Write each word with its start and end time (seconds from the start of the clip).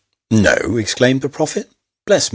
"No!" 0.31 0.55
exclaimed 0.79 1.21
the 1.21 1.29
prophet." 1.29 1.69
Bless 2.07 2.29
me 2.29 2.29